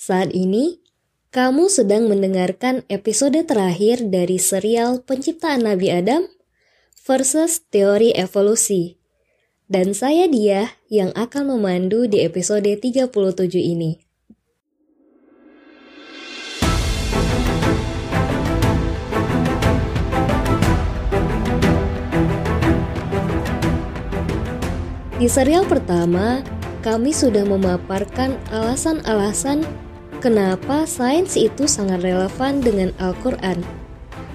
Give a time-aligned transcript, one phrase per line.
[0.00, 0.80] Saat ini,
[1.28, 6.24] kamu sedang mendengarkan episode terakhir dari serial Penciptaan Nabi Adam
[7.04, 8.96] versus Teori Evolusi.
[9.68, 13.12] Dan saya dia yang akan memandu di episode 37
[13.60, 14.00] ini.
[25.20, 26.40] Di serial pertama,
[26.80, 29.89] kami sudah memaparkan alasan-alasan
[30.20, 33.64] kenapa sains itu sangat relevan dengan Al-Quran.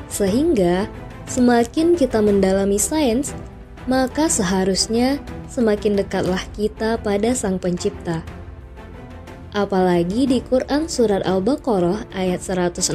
[0.10, 0.90] Sehingga,
[1.30, 3.32] semakin kita mendalami sains,
[3.86, 8.26] maka seharusnya semakin dekatlah kita pada Sang Pencipta.
[9.56, 12.92] Apalagi di Quran Surat Al-Baqarah ayat 164,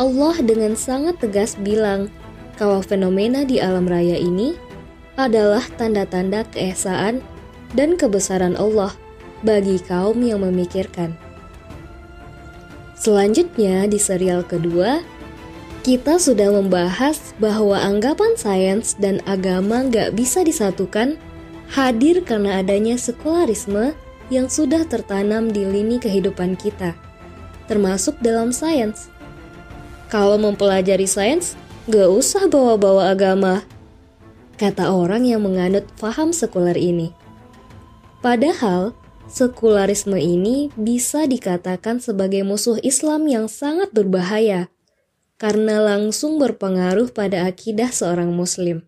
[0.00, 2.10] Allah dengan sangat tegas bilang
[2.58, 4.58] kalau fenomena di alam raya ini
[5.14, 7.22] adalah tanda-tanda keesaan
[7.74, 8.94] dan kebesaran Allah
[9.42, 11.14] bagi kaum yang memikirkan.
[12.98, 15.00] Selanjutnya di serial kedua,
[15.86, 21.14] kita sudah membahas bahwa anggapan sains dan agama nggak bisa disatukan
[21.70, 23.94] hadir karena adanya sekularisme
[24.28, 26.92] yang sudah tertanam di lini kehidupan kita,
[27.70, 29.08] termasuk dalam sains.
[30.08, 31.56] Kalau mempelajari sains,
[31.88, 33.64] gak usah bawa-bawa agama,
[34.56, 37.12] kata orang yang menganut paham sekuler ini.
[38.20, 38.92] Padahal,
[39.28, 44.72] sekularisme ini bisa dikatakan sebagai musuh Islam yang sangat berbahaya
[45.38, 48.82] karena langsung berpengaruh pada akidah seorang muslim.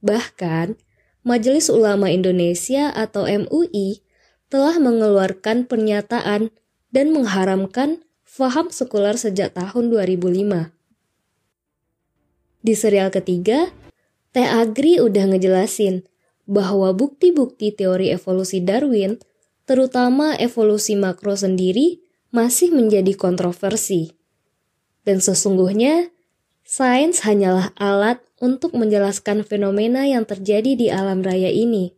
[0.00, 0.80] Bahkan,
[1.24, 4.04] Majelis Ulama Indonesia atau MUI
[4.48, 6.52] telah mengeluarkan pernyataan
[6.92, 10.72] dan mengharamkan faham sekuler sejak tahun 2005.
[12.64, 13.72] Di serial ketiga,
[14.32, 16.04] Teh Agri udah ngejelasin
[16.44, 19.20] bahwa bukti-bukti teori evolusi Darwin,
[19.64, 22.00] terutama evolusi makro sendiri,
[22.34, 24.16] masih menjadi kontroversi.
[25.04, 26.10] Dan sesungguhnya,
[26.64, 31.92] sains hanyalah alat untuk menjelaskan fenomena yang terjadi di alam raya ini.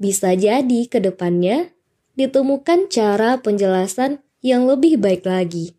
[0.00, 1.74] Bisa jadi ke depannya
[2.16, 5.76] ditemukan cara penjelasan yang lebih baik lagi.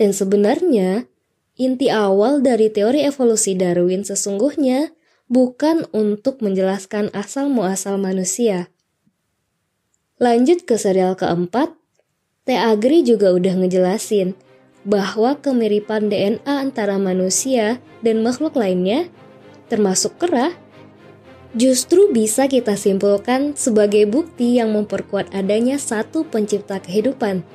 [0.00, 1.12] Dan sebenarnya,
[1.60, 4.88] Inti awal dari teori evolusi Darwin sesungguhnya
[5.28, 8.71] bukan untuk menjelaskan asal-muasal manusia.
[10.20, 11.72] Lanjut ke serial keempat,
[12.42, 12.56] T.
[12.58, 14.34] Agri juga udah ngejelasin
[14.82, 19.06] bahwa kemiripan DNA antara manusia dan makhluk lainnya,
[19.70, 20.50] termasuk kera,
[21.54, 27.46] justru bisa kita simpulkan sebagai bukti yang memperkuat adanya satu pencipta kehidupan,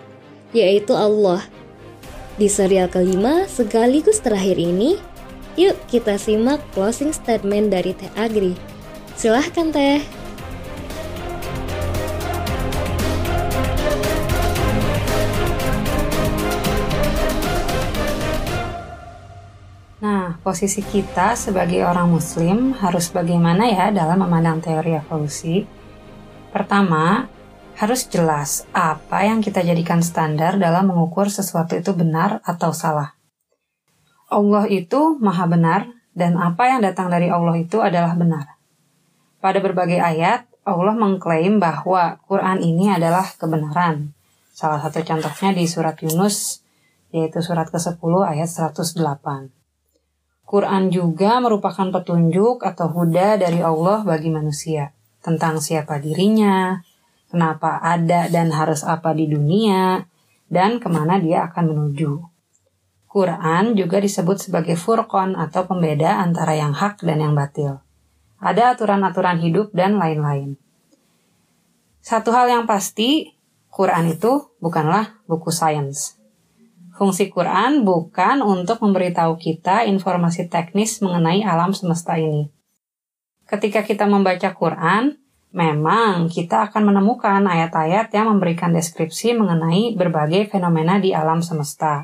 [0.55, 1.43] yaitu Allah–
[2.37, 5.01] di serial kelima sekaligus terakhir ini,
[5.57, 8.53] yuk kita simak closing statement dari Teh Agri.
[9.17, 10.05] Silahkan Teh.
[20.47, 25.67] Posisi kita sebagai orang muslim harus bagaimana ya dalam memandang teori evolusi?
[26.55, 27.27] Pertama,
[27.75, 33.19] harus jelas apa yang kita jadikan standar dalam mengukur sesuatu itu benar atau salah.
[34.31, 38.55] Allah itu maha benar dan apa yang datang dari Allah itu adalah benar.
[39.43, 44.15] Pada berbagai ayat, Allah mengklaim bahwa Quran ini adalah kebenaran.
[44.55, 46.63] Salah satu contohnya di surat Yunus,
[47.11, 49.66] yaitu surat ke-10 ayat 108.
[50.47, 56.79] Quran juga merupakan petunjuk atau huda dari Allah bagi manusia tentang siapa dirinya,
[57.27, 60.07] kenapa ada dan harus apa di dunia,
[60.47, 62.11] dan ke mana dia akan menuju.
[63.11, 67.83] Quran juga disebut sebagai furqon atau pembeda antara yang hak dan yang batil.
[68.39, 70.55] Ada aturan-aturan hidup dan lain-lain.
[71.99, 73.35] Satu hal yang pasti,
[73.67, 76.16] Quran itu bukanlah buku sains.
[76.97, 82.49] Fungsi Quran bukan untuk memberitahu kita informasi teknis mengenai alam semesta ini.
[83.45, 85.15] Ketika kita membaca Quran,
[85.57, 92.03] Memang kita akan menemukan ayat-ayat yang memberikan deskripsi mengenai berbagai fenomena di alam semesta.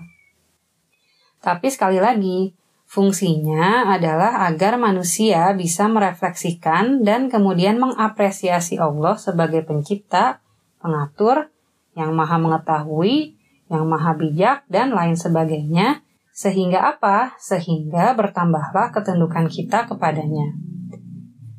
[1.43, 2.55] Tapi sekali lagi,
[2.87, 10.39] fungsinya adalah agar manusia bisa merefleksikan dan kemudian mengapresiasi Allah sebagai pencipta,
[10.79, 11.51] pengatur,
[11.93, 13.37] yang maha mengetahui,
[13.73, 17.33] yang maha bijak, dan lain sebagainya, sehingga apa?
[17.41, 20.53] Sehingga bertambahlah ketundukan kita kepadanya.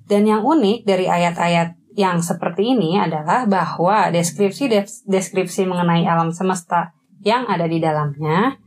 [0.06, 7.46] Dan yang unik dari ayat-ayat yang seperti ini adalah bahwa deskripsi-deskripsi mengenai alam semesta yang
[7.46, 8.58] ada di dalamnya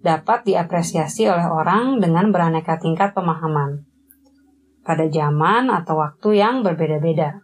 [0.00, 3.82] dapat diapresiasi oleh orang dengan beraneka tingkat pemahaman
[4.86, 7.42] pada zaman atau waktu yang berbeda-beda.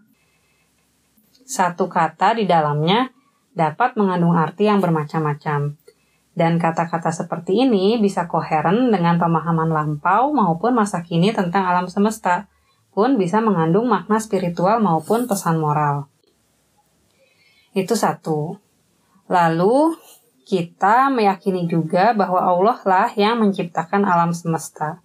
[1.43, 3.11] Satu kata di dalamnya
[3.53, 5.77] dapat mengandung arti yang bermacam-macam.
[6.33, 12.49] Dan kata-kata seperti ini bisa koheren dengan pemahaman lampau maupun masa kini tentang alam semesta,
[12.93, 16.09] pun bisa mengandung makna spiritual maupun pesan moral.
[17.73, 18.57] Itu satu.
[19.29, 19.97] Lalu,
[20.45, 25.01] kita meyakini juga bahwa Allah lah yang menciptakan alam semesta.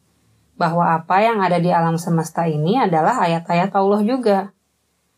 [0.60, 4.40] Bahwa apa yang ada di alam semesta ini adalah ayat-ayat Allah juga.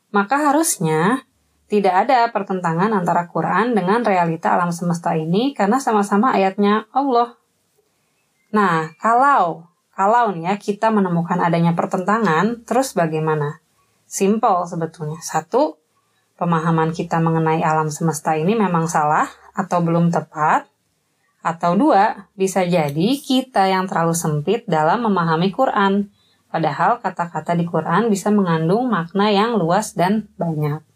[0.10, 1.29] Maka harusnya
[1.70, 7.38] tidak ada pertentangan antara Quran dengan realita alam semesta ini karena sama-sama ayatnya Allah.
[8.50, 13.62] Nah, kalau kalau nih ya kita menemukan adanya pertentangan, terus bagaimana?
[14.10, 15.22] Simple sebetulnya.
[15.22, 15.78] Satu,
[16.42, 20.66] pemahaman kita mengenai alam semesta ini memang salah atau belum tepat.
[21.46, 26.10] Atau dua, bisa jadi kita yang terlalu sempit dalam memahami Quran.
[26.50, 30.89] Padahal kata-kata di Quran bisa mengandung makna yang luas dan banyak.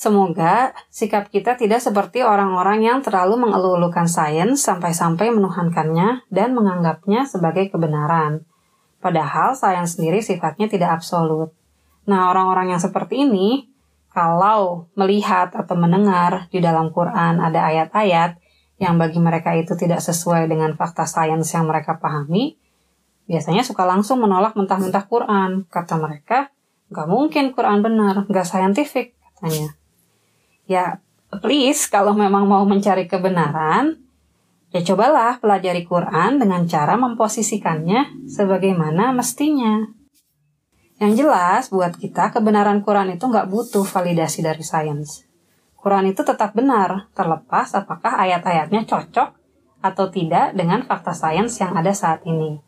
[0.00, 7.68] Semoga sikap kita tidak seperti orang-orang yang terlalu mengeluh-elukan sains sampai-sampai menuhankannya dan menganggapnya sebagai
[7.68, 8.48] kebenaran.
[9.04, 11.52] Padahal sains sendiri sifatnya tidak absolut.
[12.08, 13.68] Nah, orang-orang yang seperti ini,
[14.08, 18.40] kalau melihat atau mendengar di dalam Quran ada ayat-ayat
[18.80, 22.56] yang bagi mereka itu tidak sesuai dengan fakta sains yang mereka pahami,
[23.28, 25.68] biasanya suka langsung menolak mentah-mentah Quran.
[25.68, 26.48] Kata mereka,
[26.88, 29.76] nggak mungkin Quran benar, nggak saintifik, katanya.
[30.70, 31.02] Ya,
[31.42, 33.98] please kalau memang mau mencari kebenaran,
[34.70, 39.90] ya cobalah pelajari Quran dengan cara memposisikannya sebagaimana mestinya.
[41.02, 45.26] Yang jelas, buat kita kebenaran Quran itu nggak butuh validasi dari sains.
[45.74, 49.34] Quran itu tetap benar, terlepas apakah ayat-ayatnya cocok
[49.82, 52.62] atau tidak dengan fakta sains yang ada saat ini.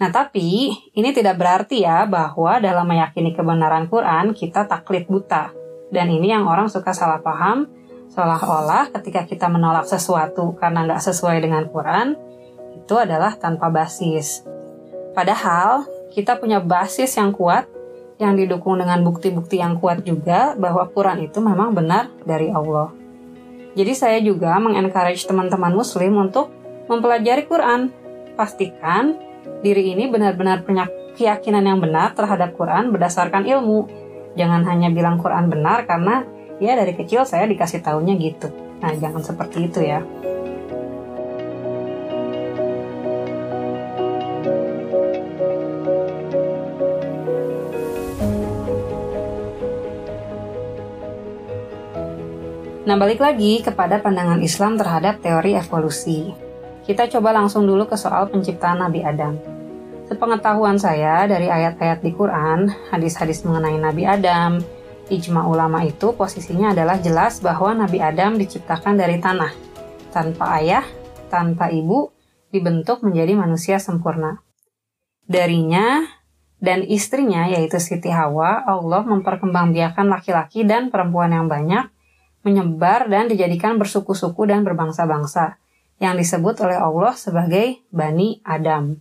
[0.00, 5.59] Nah, tapi ini tidak berarti ya bahwa dalam meyakini kebenaran Quran kita taklid buta.
[5.90, 7.66] Dan ini yang orang suka salah paham,
[8.14, 12.14] seolah-olah ketika kita menolak sesuatu karena nggak sesuai dengan Quran,
[12.78, 14.46] itu adalah tanpa basis.
[15.14, 17.66] Padahal, kita punya basis yang kuat,
[18.22, 22.94] yang didukung dengan bukti-bukti yang kuat juga bahwa Quran itu memang benar dari Allah.
[23.74, 26.50] Jadi saya juga mengencourage teman-teman muslim untuk
[26.90, 27.94] mempelajari Quran.
[28.34, 29.14] Pastikan
[29.62, 33.86] diri ini benar-benar punya keyakinan yang benar terhadap Quran berdasarkan ilmu,
[34.38, 36.22] Jangan hanya bilang Quran benar karena
[36.62, 38.52] ya dari kecil saya dikasih taunya gitu.
[38.80, 40.00] Nah, jangan seperti itu ya.
[52.90, 56.34] Nah, balik lagi kepada pandangan Islam terhadap teori evolusi.
[56.82, 59.59] Kita coba langsung dulu ke soal penciptaan Nabi Adam.
[60.10, 64.58] Sepengetahuan saya dari ayat-ayat di Quran, hadis-hadis mengenai Nabi Adam,
[65.06, 69.54] ijma ulama itu posisinya adalah jelas bahwa Nabi Adam diciptakan dari tanah,
[70.10, 70.82] tanpa ayah,
[71.30, 72.10] tanpa ibu,
[72.50, 74.42] dibentuk menjadi manusia sempurna.
[75.30, 76.02] Darinya
[76.58, 81.86] dan istrinya yaitu Siti Hawa, Allah memperkembangbiakan laki-laki dan perempuan yang banyak,
[82.42, 85.62] menyebar dan dijadikan bersuku-suku dan berbangsa-bangsa,
[86.02, 88.98] yang disebut oleh Allah sebagai Bani Adam.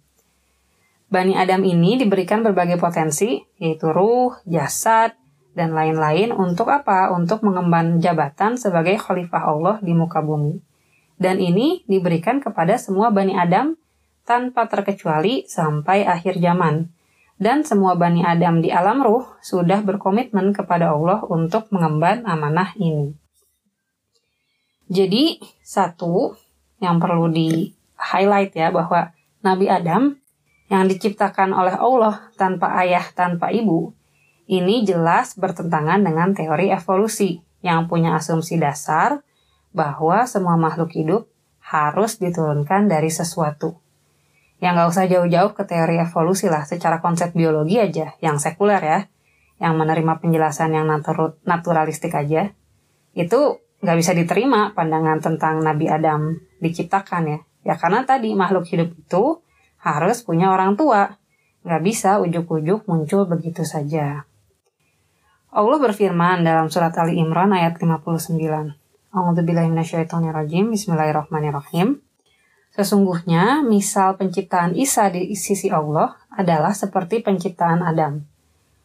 [1.09, 5.17] Bani Adam ini diberikan berbagai potensi, yaitu ruh, jasad,
[5.57, 7.10] dan lain-lain untuk apa?
[7.10, 10.62] Untuk mengemban jabatan sebagai khalifah Allah di muka bumi.
[11.17, 13.74] Dan ini diberikan kepada semua Bani Adam
[14.22, 16.93] tanpa terkecuali sampai akhir zaman.
[17.41, 23.17] Dan semua Bani Adam di alam ruh sudah berkomitmen kepada Allah untuk mengemban amanah ini.
[24.86, 26.38] Jadi, satu
[26.77, 29.10] yang perlu di highlight ya bahwa
[29.41, 30.19] Nabi Adam
[30.69, 33.97] yang diciptakan oleh Allah tanpa ayah tanpa ibu,
[34.45, 39.25] ini jelas bertentangan dengan teori evolusi yang punya asumsi dasar
[39.73, 41.29] bahwa semua makhluk hidup
[41.61, 43.77] harus diturunkan dari sesuatu.
[44.57, 48.99] Yang nggak usah jauh-jauh ke teori evolusi lah, secara konsep biologi aja, yang sekuler ya,
[49.61, 50.89] yang menerima penjelasan yang
[51.45, 52.51] naturalistik aja,
[53.13, 53.39] itu
[53.79, 57.39] nggak bisa diterima pandangan tentang Nabi Adam diciptakan ya.
[57.63, 59.43] Ya karena tadi makhluk hidup itu
[59.79, 61.19] harus punya orang tua.
[61.63, 64.24] Nggak bisa ujuk-ujuk muncul begitu saja.
[65.50, 68.38] Allah berfirman dalam surat Ali Imran ayat 59.
[69.09, 70.69] A'udzubillahiminasyaitonirrajim.
[70.69, 71.98] Bismillahirrahmanirrahim.
[72.69, 78.21] Sesungguhnya, misal penciptaan Isa di sisi Allah adalah seperti penciptaan Adam.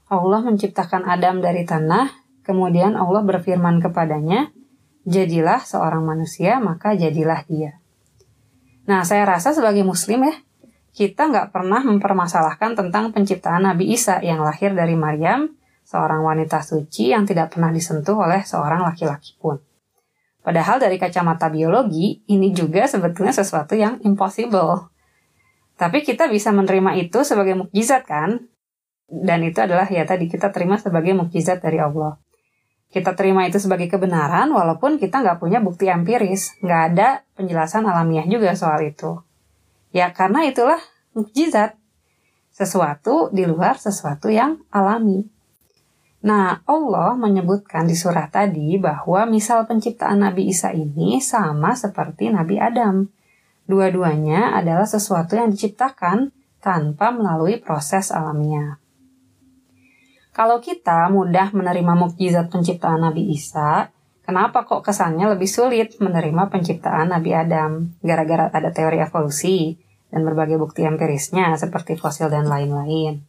[0.08, 2.08] Allah menciptakan Adam dari tanah,
[2.40, 4.48] kemudian Allah berfirman kepadanya,
[5.04, 7.76] Jadilah seorang manusia, maka jadilah dia.
[8.88, 10.34] Nah, saya rasa sebagai muslim ya,
[10.94, 15.50] kita nggak pernah mempermasalahkan tentang penciptaan Nabi Isa yang lahir dari Maryam
[15.82, 19.58] seorang wanita suci yang tidak pernah disentuh oleh seorang laki-laki pun.
[20.40, 24.92] Padahal dari kacamata biologi, ini juga sebetulnya sesuatu yang impossible.
[25.74, 28.46] Tapi kita bisa menerima itu sebagai mukjizat kan?
[29.10, 32.16] Dan itu adalah ya tadi kita terima sebagai mukjizat dari Allah.
[32.94, 38.28] Kita terima itu sebagai kebenaran walaupun kita nggak punya bukti empiris, nggak ada penjelasan alamiah
[38.30, 39.18] juga soal itu.
[39.94, 40.82] Ya karena itulah
[41.14, 41.78] mukjizat.
[42.50, 45.26] Sesuatu di luar sesuatu yang alami.
[46.24, 52.58] Nah, Allah menyebutkan di surah tadi bahwa misal penciptaan Nabi Isa ini sama seperti Nabi
[52.58, 53.06] Adam.
[53.70, 56.34] Dua-duanya adalah sesuatu yang diciptakan
[56.64, 58.80] tanpa melalui proses alamiah.
[60.34, 63.92] Kalau kita mudah menerima mukjizat penciptaan Nabi Isa,
[64.24, 67.94] kenapa kok kesannya lebih sulit menerima penciptaan Nabi Adam?
[68.02, 69.83] Gara-gara ada teori evolusi
[70.14, 73.26] dan berbagai bukti empirisnya seperti fosil dan lain-lain.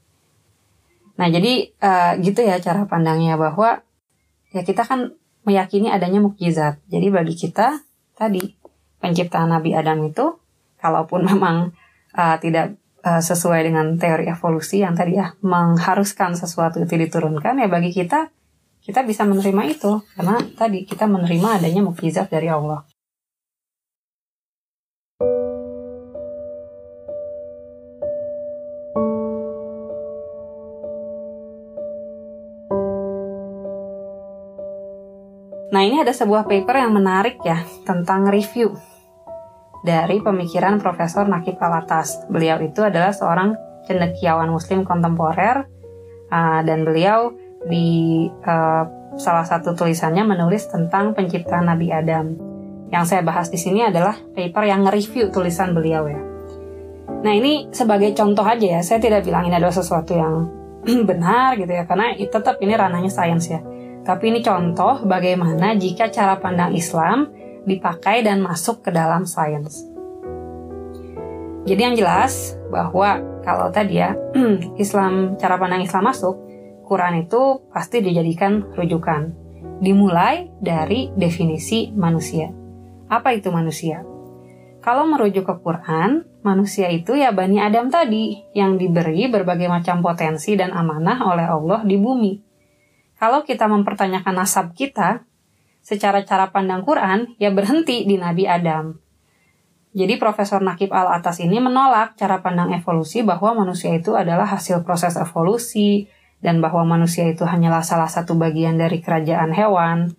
[1.17, 3.81] Nah, jadi uh, gitu ya cara pandangnya bahwa
[4.53, 5.17] ya kita kan
[5.49, 6.77] meyakini adanya mukjizat.
[6.85, 7.81] Jadi bagi kita
[8.13, 8.53] tadi
[9.01, 10.37] penciptaan Nabi Adam itu
[10.77, 11.73] kalaupun memang
[12.13, 17.65] uh, tidak uh, sesuai dengan teori evolusi yang tadi ya mengharuskan sesuatu itu diturunkan ya
[17.65, 18.29] bagi kita
[18.85, 22.85] kita bisa menerima itu karena tadi kita menerima adanya mukjizat dari Allah.
[35.73, 38.77] Nah ini ada sebuah paper yang menarik ya tentang review
[39.81, 42.25] dari pemikiran Profesor Nakib Alatas.
[42.29, 45.65] Beliau itu adalah seorang cendekiawan Muslim kontemporer
[46.29, 47.33] uh, dan beliau
[47.65, 48.83] di uh,
[49.17, 52.37] salah satu tulisannya menulis tentang penciptaan Nabi Adam.
[52.93, 56.21] Yang saya bahas di sini adalah paper yang nge-review tulisan beliau ya.
[57.25, 60.45] Nah ini sebagai contoh aja ya, saya tidak bilang ini adalah sesuatu yang
[61.09, 63.61] benar gitu ya, karena tetap ini ranahnya sains ya.
[64.05, 67.33] Tapi ini contoh bagaimana jika cara pandang Islam
[67.65, 69.81] dipakai dan masuk ke dalam sains.
[71.65, 74.13] Jadi yang jelas bahwa kalau tadi ya
[74.77, 76.37] Islam cara pandang Islam masuk,
[76.85, 79.33] Quran itu pasti dijadikan rujukan.
[79.81, 82.53] Dimulai dari definisi manusia.
[83.09, 84.05] Apa itu manusia?
[84.85, 90.53] Kalau merujuk ke Quran, manusia itu ya Bani Adam tadi yang diberi berbagai macam potensi
[90.53, 92.44] dan amanah oleh Allah di bumi
[93.15, 95.23] kalau kita mempertanyakan nasab kita,
[95.85, 98.97] secara cara pandang Quran, ya berhenti di Nabi Adam.
[99.95, 105.15] Jadi Profesor Nakib Al-Atas ini menolak cara pandang evolusi bahwa manusia itu adalah hasil proses
[105.15, 106.11] evolusi
[106.43, 110.11] dan bahwa manusia itu hanyalah salah satu bagian dari kerajaan hewan.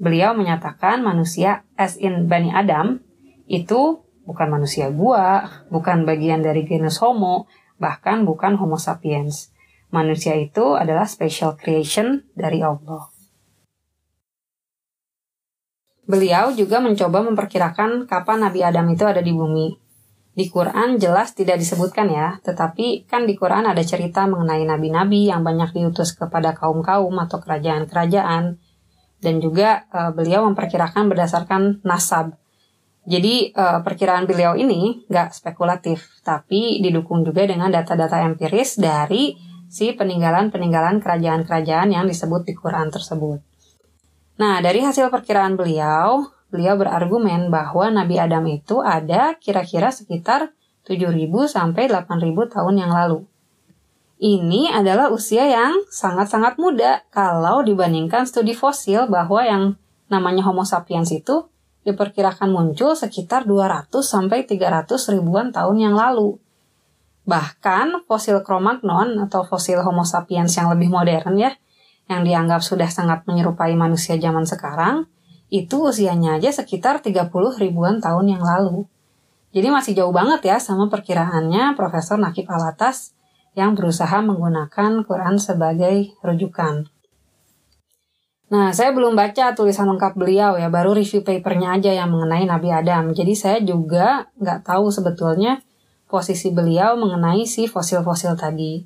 [0.00, 3.04] Beliau menyatakan manusia as in Bani Adam
[3.44, 7.44] itu bukan manusia gua, bukan bagian dari genus Homo,
[7.76, 9.52] bahkan bukan Homo sapiens
[9.90, 13.10] manusia itu adalah special creation dari Allah.
[16.10, 19.78] Beliau juga mencoba memperkirakan kapan Nabi Adam itu ada di bumi.
[20.34, 25.46] Di Quran jelas tidak disebutkan ya, tetapi kan di Quran ada cerita mengenai nabi-nabi yang
[25.46, 28.58] banyak diutus kepada kaum-kaum atau kerajaan-kerajaan.
[29.20, 32.34] Dan juga e, beliau memperkirakan berdasarkan nasab.
[33.06, 39.94] Jadi e, perkiraan beliau ini nggak spekulatif, tapi didukung juga dengan data-data empiris dari si
[39.94, 43.38] peninggalan-peninggalan kerajaan-kerajaan yang disebut di Quran tersebut.
[44.42, 50.50] Nah, dari hasil perkiraan beliau, beliau berargumen bahwa Nabi Adam itu ada kira-kira sekitar
[50.82, 53.22] 7.000 sampai 8.000 tahun yang lalu.
[54.20, 59.80] Ini adalah usia yang sangat-sangat muda kalau dibandingkan studi fosil bahwa yang
[60.12, 61.48] namanya Homo sapiens itu
[61.88, 66.36] diperkirakan muncul sekitar 200 sampai 300 ribuan tahun yang lalu.
[67.28, 71.52] Bahkan fosil Cro-Magnon atau fosil Homo sapiens yang lebih modern ya,
[72.10, 75.06] yang dianggap sudah sangat menyerupai manusia zaman sekarang,
[75.50, 78.86] itu usianya aja sekitar 30 ribuan tahun yang lalu.
[79.50, 83.18] Jadi masih jauh banget ya sama perkiraannya Profesor Nakib Alatas
[83.58, 86.86] yang berusaha menggunakan Quran sebagai rujukan.
[88.50, 92.74] Nah, saya belum baca tulisan lengkap beliau ya, baru review papernya aja yang mengenai Nabi
[92.74, 93.14] Adam.
[93.14, 95.62] Jadi saya juga nggak tahu sebetulnya
[96.10, 98.82] posisi beliau mengenai si fosil-fosil tadi.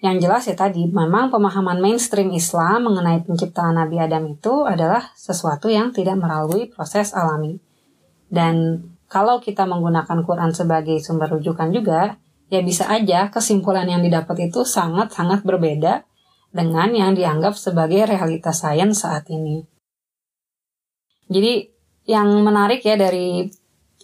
[0.00, 5.68] Yang jelas ya tadi, memang pemahaman mainstream Islam mengenai penciptaan Nabi Adam itu adalah sesuatu
[5.68, 7.60] yang tidak melalui proses alami.
[8.30, 8.80] Dan
[9.12, 12.16] kalau kita menggunakan Quran sebagai sumber rujukan juga,
[12.48, 16.08] ya bisa aja kesimpulan yang didapat itu sangat-sangat berbeda
[16.48, 19.68] dengan yang dianggap sebagai realitas sains saat ini.
[21.30, 21.68] Jadi
[22.08, 23.46] yang menarik ya dari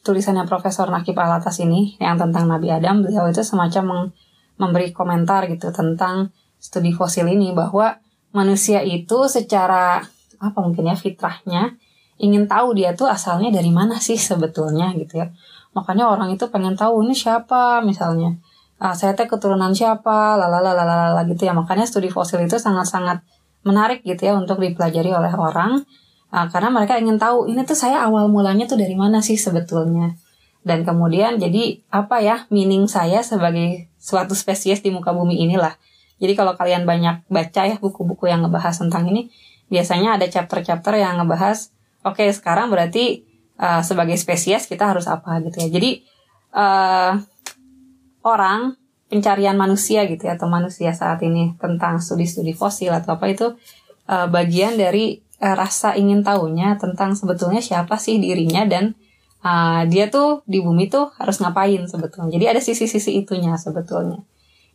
[0.07, 4.15] tulisannya Profesor Nakib Alatas ini yang tentang Nabi Adam, beliau itu semacam
[4.55, 6.31] memberi komentar gitu tentang
[6.63, 7.99] studi fosil ini bahwa
[8.31, 9.99] manusia itu secara
[10.37, 11.75] apa mungkin ya fitrahnya
[12.17, 15.29] ingin tahu dia tuh asalnya dari mana sih sebetulnya gitu ya.
[15.77, 18.41] Makanya orang itu pengen tahu ini siapa misalnya.
[18.77, 21.53] Ah, saya teh keturunan siapa, lalalalalala gitu ya.
[21.53, 23.21] Makanya studi fosil itu sangat-sangat
[23.65, 25.85] menarik gitu ya untuk dipelajari oleh orang.
[26.37, 30.21] Ah, karena mereka ingin tahu ini tuh saya awal mulanya tuh dari mana sih sebetulnya.
[30.61, 35.73] Dan kemudian jadi apa ya meaning saya sebagai suatu spesies di muka bumi inilah.
[36.21, 39.33] Jadi kalau kalian banyak baca ya buku-buku yang ngebahas tentang ini,
[39.73, 41.75] biasanya ada chapter-chapter yang ngebahas
[42.07, 43.27] oke okay, sekarang berarti
[43.59, 45.91] uh, sebagai spesies kita harus apa gitu ya jadi
[46.55, 47.13] uh,
[48.23, 48.79] orang
[49.11, 53.55] pencarian manusia gitu ya atau manusia saat ini tentang studi-studi fosil atau apa itu
[54.11, 58.97] uh, bagian dari uh, rasa ingin tahunya tentang sebetulnya siapa sih dirinya dan
[59.45, 62.31] uh, dia tuh di bumi tuh harus ngapain sebetulnya.
[62.35, 64.23] Jadi ada sisi-sisi itunya sebetulnya.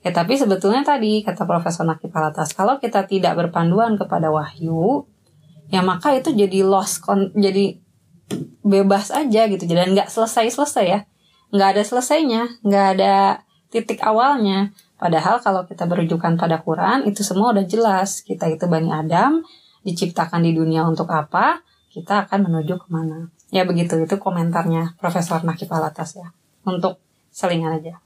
[0.02, 5.06] Ya tapi sebetulnya tadi kata Profesor Nakip Alatas kalau kita tidak berpanduan kepada wahyu
[5.70, 7.06] ya maka itu jadi lost
[7.38, 7.78] jadi
[8.66, 9.64] bebas aja gitu.
[9.70, 11.00] Dan nggak selesai selesai ya.
[11.54, 13.16] Nggak ada selesainya nggak ada
[13.70, 14.74] titik awalnya.
[14.98, 18.22] Padahal kalau kita berujukan pada Quran itu semua udah jelas.
[18.26, 19.46] Kita itu bani Adam
[19.82, 21.62] diciptakan di dunia untuk apa
[21.92, 23.28] kita akan menuju ke mana.
[23.52, 24.00] Ya begitu.
[24.00, 26.32] Itu komentarnya Profesor Nakib Alatas ya.
[26.64, 27.02] Untuk
[27.34, 28.00] selingan aja.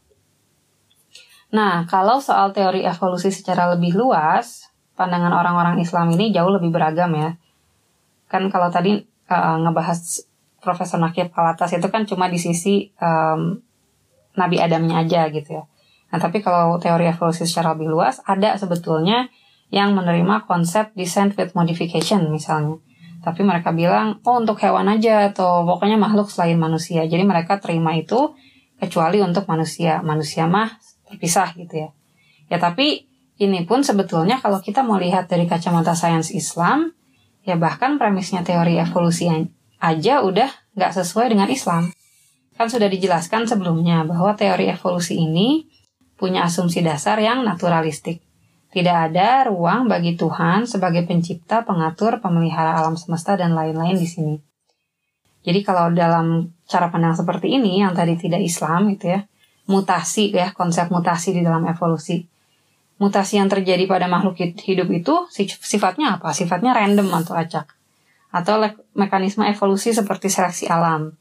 [1.53, 7.13] Nah kalau soal teori evolusi secara lebih luas pandangan orang-orang Islam ini jauh lebih beragam
[7.13, 7.37] ya.
[8.25, 10.25] Kan kalau tadi uh, ngebahas
[10.63, 13.61] Profesor Nakib Palatas itu kan cuma di sisi um,
[14.33, 15.63] Nabi Adamnya aja gitu ya.
[16.09, 19.29] Nah tapi kalau teori evolusi secara lebih luas ada sebetulnya
[19.73, 22.77] yang menerima konsep descent with modification misalnya.
[23.25, 27.09] Tapi mereka bilang, oh untuk hewan aja atau pokoknya makhluk selain manusia.
[27.09, 28.37] Jadi mereka terima itu
[28.77, 30.05] kecuali untuk manusia.
[30.05, 30.77] Manusia mah
[31.09, 31.89] terpisah gitu ya.
[32.53, 33.09] Ya tapi
[33.41, 36.93] ini pun sebetulnya kalau kita mau lihat dari kacamata sains Islam,
[37.45, 39.29] Ya bahkan premisnya teori evolusi
[39.77, 41.93] aja udah nggak sesuai dengan Islam.
[42.57, 45.69] Kan sudah dijelaskan sebelumnya bahwa teori evolusi ini
[46.17, 48.24] punya asumsi dasar yang naturalistik.
[48.75, 54.35] Tidak ada ruang bagi Tuhan sebagai pencipta, pengatur, pemelihara alam semesta, dan lain-lain di sini.
[55.47, 59.23] Jadi kalau dalam cara pandang seperti ini, yang tadi tidak Islam gitu ya,
[59.71, 62.27] mutasi ya, konsep mutasi di dalam evolusi
[62.95, 65.13] mutasi yang terjadi pada makhluk hidup itu
[65.59, 66.31] sifatnya apa?
[66.31, 67.75] Sifatnya random atau acak.
[68.31, 68.59] Atau
[68.95, 71.15] mekanisme evolusi seperti seleksi alam.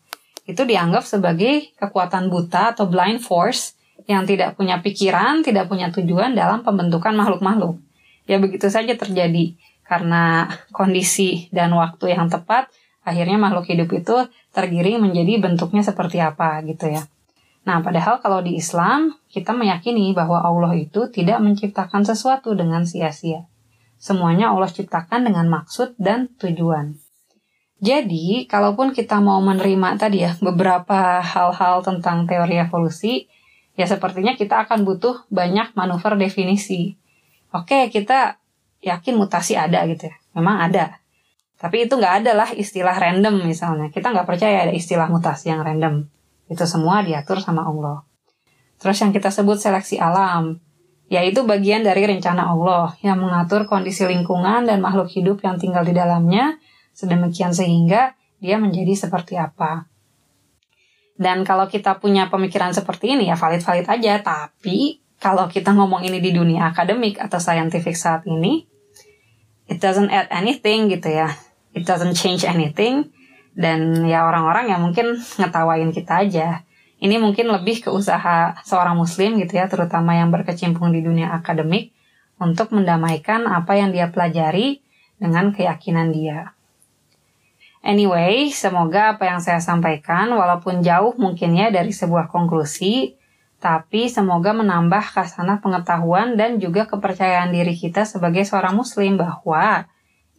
[0.45, 6.37] Itu dianggap sebagai kekuatan buta atau blind force yang tidak punya pikiran, tidak punya tujuan
[6.37, 7.81] dalam pembentukan makhluk-makhluk.
[8.29, 12.73] Ya begitu saja terjadi karena kondisi dan waktu yang tepat,
[13.05, 14.17] akhirnya makhluk hidup itu
[14.53, 17.05] tergiring menjadi bentuknya seperti apa gitu ya.
[17.65, 23.49] Nah, padahal kalau di Islam, kita meyakini bahwa Allah itu tidak menciptakan sesuatu dengan sia-sia.
[23.97, 27.01] Semuanya Allah ciptakan dengan maksud dan tujuan.
[27.81, 33.33] Jadi, kalaupun kita mau menerima tadi ya beberapa hal-hal tentang teori evolusi,
[33.75, 36.95] ya sepertinya kita akan butuh banyak manuver definisi.
[37.55, 38.39] Oke, kita
[38.83, 40.17] yakin mutasi ada gitu ya.
[40.35, 40.99] Memang ada.
[41.59, 43.89] Tapi itu nggak ada lah istilah random misalnya.
[43.89, 46.11] Kita nggak percaya ada istilah mutasi yang random.
[46.51, 48.03] Itu semua diatur sama Allah.
[48.77, 50.61] Terus yang kita sebut seleksi alam,
[51.09, 55.95] yaitu bagian dari rencana Allah yang mengatur kondisi lingkungan dan makhluk hidup yang tinggal di
[55.95, 56.59] dalamnya,
[56.93, 59.89] sedemikian sehingga dia menjadi seperti apa.
[61.15, 66.19] Dan kalau kita punya pemikiran seperti ini ya valid-valid aja, tapi kalau kita ngomong ini
[66.19, 68.67] di dunia akademik atau scientific saat ini,
[69.71, 71.31] it doesn't add anything gitu ya.
[71.75, 73.15] It doesn't change anything
[73.55, 76.67] dan ya orang-orang yang mungkin ngetawain kita aja.
[76.99, 81.95] Ini mungkin lebih ke usaha seorang muslim gitu ya, terutama yang berkecimpung di dunia akademik
[82.39, 84.83] untuk mendamaikan apa yang dia pelajari
[85.19, 86.54] dengan keyakinan dia.
[87.85, 93.21] Anyway, semoga apa yang saya sampaikan walaupun jauh mungkin ya dari sebuah konklusi,
[93.61, 99.85] tapi semoga menambah kasanah pengetahuan dan juga kepercayaan diri kita sebagai seorang muslim bahwa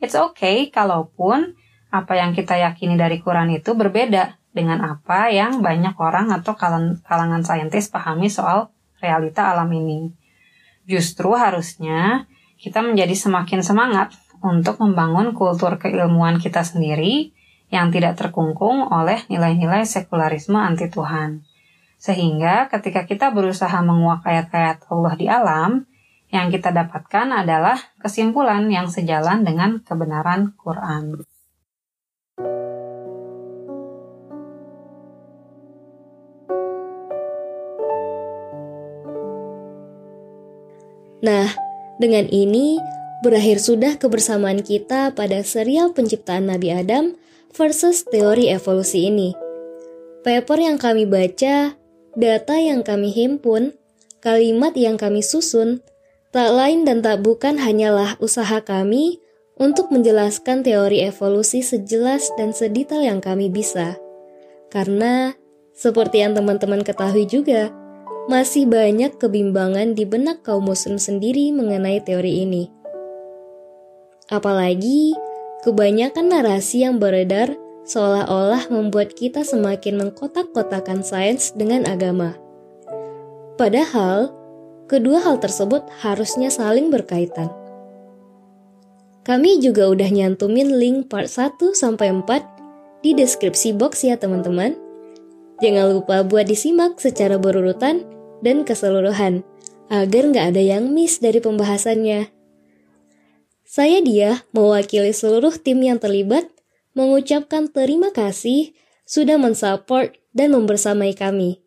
[0.01, 1.53] it's okay kalaupun
[1.93, 7.45] apa yang kita yakini dari Quran itu berbeda dengan apa yang banyak orang atau kalangan
[7.45, 10.09] saintis pahami soal realita alam ini.
[10.89, 12.25] Justru harusnya
[12.57, 17.34] kita menjadi semakin semangat untuk membangun kultur keilmuan kita sendiri
[17.73, 21.41] yang tidak terkungkung oleh nilai-nilai sekularisme anti Tuhan.
[21.97, 25.71] Sehingga ketika kita berusaha menguak ayat-ayat Allah di alam,
[26.29, 31.23] yang kita dapatkan adalah kesimpulan yang sejalan dengan kebenaran Quran.
[41.25, 41.49] Nah,
[41.95, 42.75] Dengan ini,
[43.23, 47.15] berakhir sudah kebersamaan kita pada serial penciptaan Nabi Adam
[47.55, 49.31] versus teori evolusi ini.
[50.21, 51.79] Paper yang kami baca,
[52.19, 53.73] data yang kami himpun,
[54.19, 55.79] kalimat yang kami susun,
[56.35, 59.23] tak lain dan tak bukan hanyalah usaha kami
[59.55, 63.95] untuk menjelaskan teori evolusi sejelas dan sedetail yang kami bisa.
[64.67, 65.31] Karena,
[65.71, 67.71] seperti yang teman-teman ketahui juga,
[68.27, 72.67] masih banyak kebimbangan di benak kaum muslim sendiri mengenai teori ini.
[74.27, 75.13] Apalagi,
[75.65, 77.57] kebanyakan narasi yang beredar
[77.89, 82.37] seolah-olah membuat kita semakin mengkotak-kotakan sains dengan agama.
[83.57, 84.29] Padahal,
[84.85, 87.49] kedua hal tersebut harusnya saling berkaitan.
[89.25, 94.77] Kami juga udah nyantumin link part 1 sampai 4 di deskripsi box ya teman-teman.
[95.65, 98.05] Jangan lupa buat disimak secara berurutan
[98.45, 99.41] dan keseluruhan,
[99.89, 102.34] agar nggak ada yang miss dari pembahasannya.
[103.75, 106.47] Saya dia, mewakili seluruh tim yang terlibat,
[106.95, 108.71] mengucapkan terima kasih
[109.03, 111.59] sudah mensupport dan membersamai kami.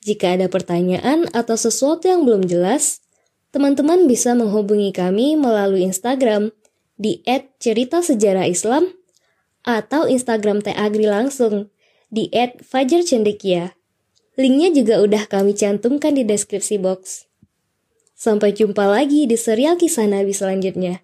[0.00, 3.04] Jika ada pertanyaan atau sesuatu yang belum jelas,
[3.52, 6.48] teman-teman bisa menghubungi kami melalui Instagram
[6.96, 7.20] di
[7.60, 8.88] @cerita_sejarah_islam
[9.68, 11.68] atau Instagram Agri langsung
[12.08, 12.32] di
[12.64, 13.76] @fajarcendekia.
[14.40, 17.28] Linknya juga udah kami cantumkan di deskripsi box.
[18.16, 21.03] Sampai jumpa lagi di serial kisah Nabi selanjutnya.